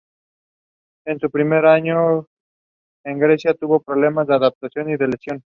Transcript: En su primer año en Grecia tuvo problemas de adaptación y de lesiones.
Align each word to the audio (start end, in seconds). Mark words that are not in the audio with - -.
En 1.05 1.19
su 1.19 1.29
primer 1.29 1.63
año 1.67 2.25
en 3.05 3.19
Grecia 3.19 3.53
tuvo 3.53 3.81
problemas 3.81 4.25
de 4.25 4.33
adaptación 4.33 4.89
y 4.89 4.97
de 4.97 5.07
lesiones. 5.09 5.39